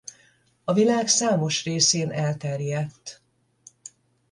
[0.63, 3.21] A világ számos részén elterjedt.